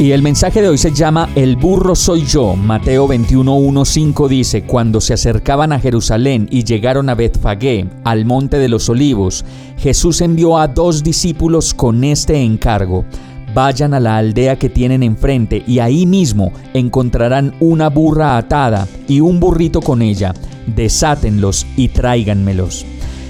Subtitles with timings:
[0.00, 2.56] Y el mensaje de hoy se llama El burro soy yo.
[2.56, 8.70] Mateo 21.1.5 dice, Cuando se acercaban a Jerusalén y llegaron a Betfagé, al monte de
[8.70, 9.44] los olivos,
[9.76, 13.04] Jesús envió a dos discípulos con este encargo.
[13.52, 19.20] Vayan a la aldea que tienen enfrente y ahí mismo encontrarán una burra atada y
[19.20, 20.32] un burrito con ella.
[20.66, 22.86] Desátenlos y tráiganmelos.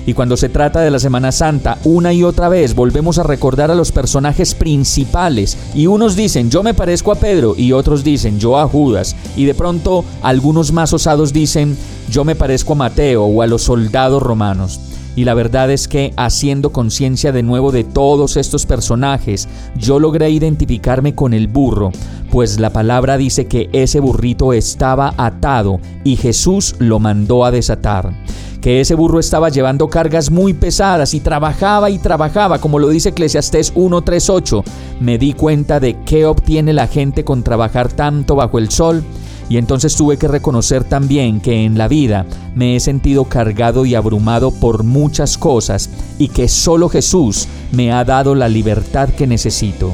[0.06, 3.70] Y cuando se trata de la Semana Santa, una y otra vez volvemos a recordar
[3.70, 5.56] a los personajes principales.
[5.74, 9.14] Y unos dicen, yo me parezco a Pedro, y otros dicen, yo a Judas.
[9.36, 11.76] Y de pronto algunos más osados dicen,
[12.10, 14.80] yo me parezco a Mateo o a los soldados romanos.
[15.16, 20.30] Y la verdad es que, haciendo conciencia de nuevo de todos estos personajes, yo logré
[20.30, 21.90] identificarme con el burro,
[22.30, 28.12] pues la palabra dice que ese burrito estaba atado y Jesús lo mandó a desatar
[28.60, 33.10] que ese burro estaba llevando cargas muy pesadas y trabajaba y trabajaba, como lo dice
[33.10, 34.62] Eclesiastés 1.3.8.
[35.00, 39.02] Me di cuenta de qué obtiene la gente con trabajar tanto bajo el sol
[39.48, 43.96] y entonces tuve que reconocer también que en la vida me he sentido cargado y
[43.96, 49.92] abrumado por muchas cosas y que solo Jesús me ha dado la libertad que necesito.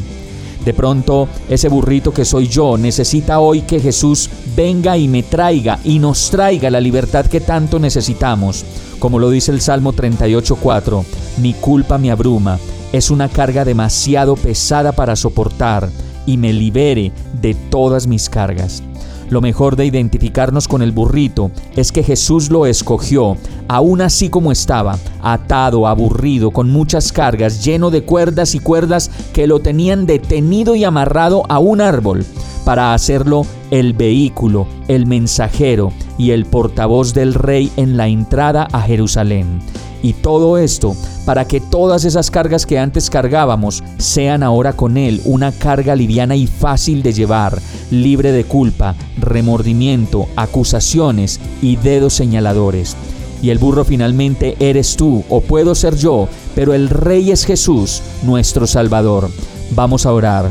[0.67, 5.78] De pronto, ese burrito que soy yo necesita hoy que Jesús venga y me traiga
[5.84, 8.64] y nos traiga la libertad que tanto necesitamos.
[8.98, 11.05] Como lo dice el Salmo 38.4,
[11.41, 12.59] mi culpa me abruma,
[12.92, 15.88] es una carga demasiado pesada para soportar
[16.27, 18.83] y me libere de todas mis cargas.
[19.28, 24.53] Lo mejor de identificarnos con el burrito es que Jesús lo escogió, aún así como
[24.53, 30.76] estaba, atado, aburrido, con muchas cargas, lleno de cuerdas y cuerdas que lo tenían detenido
[30.76, 32.25] y amarrado a un árbol,
[32.65, 38.81] para hacerlo el vehículo, el mensajero y el portavoz del rey en la entrada a
[38.82, 39.60] Jerusalén.
[40.06, 40.94] Y todo esto
[41.25, 46.37] para que todas esas cargas que antes cargábamos sean ahora con Él una carga liviana
[46.37, 52.97] y fácil de llevar, libre de culpa, remordimiento, acusaciones y dedos señaladores.
[53.43, 58.00] Y el burro finalmente eres tú o puedo ser yo, pero el Rey es Jesús,
[58.22, 59.28] nuestro Salvador.
[59.72, 60.49] Vamos a orar.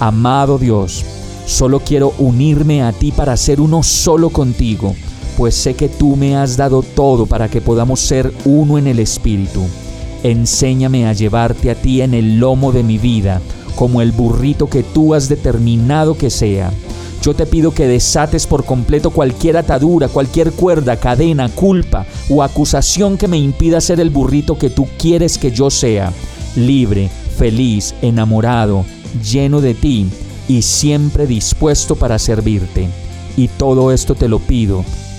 [0.00, 1.04] Amado Dios,
[1.44, 4.94] solo quiero unirme a ti para ser uno solo contigo
[5.36, 8.98] pues sé que tú me has dado todo para que podamos ser uno en el
[8.98, 9.62] Espíritu.
[10.22, 13.40] Enséñame a llevarte a ti en el lomo de mi vida,
[13.74, 16.72] como el burrito que tú has determinado que sea.
[17.22, 23.16] Yo te pido que desates por completo cualquier atadura, cualquier cuerda, cadena, culpa o acusación
[23.16, 26.12] que me impida ser el burrito que tú quieres que yo sea,
[26.54, 28.84] libre, feliz, enamorado,
[29.22, 30.06] lleno de ti
[30.48, 32.88] y siempre dispuesto para servirte.
[33.36, 34.84] Y todo esto te lo pido